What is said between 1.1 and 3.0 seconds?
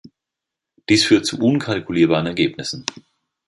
zu unkalkulierbaren Ergebnissen.